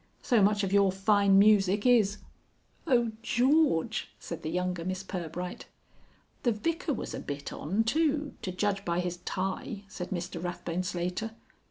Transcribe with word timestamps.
So 0.23 0.41
much 0.41 0.63
of 0.63 0.73
your 0.73 0.91
fine 0.91 1.37
music 1.37 1.85
is" 1.85 2.17
"Oh, 2.87 3.11
George!" 3.21 4.07
said 4.17 4.41
the 4.41 4.49
younger 4.49 4.83
Miss 4.83 5.03
Pirbright. 5.03 5.65
"The 6.41 6.51
Vicar 6.53 6.95
was 6.95 7.13
a 7.13 7.19
bit 7.19 7.53
on 7.53 7.83
too 7.83 8.33
to 8.41 8.51
judge 8.51 8.83
by 8.83 8.99
his 8.99 9.17
tie," 9.25 9.83
said 9.87 10.09
Mr 10.09 10.43
Rathbone 10.43 10.81
Slater. 10.81 11.35